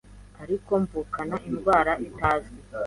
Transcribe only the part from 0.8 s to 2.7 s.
mvukana indwara itazwi,